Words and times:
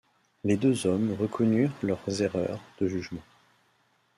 Les 0.43 0.57
deux 0.57 0.87
hommes 0.87 1.13
reconnurent 1.13 1.75
leurs 1.83 2.23
erreurs 2.23 2.59
de 2.79 2.87
jugement. 2.87 3.21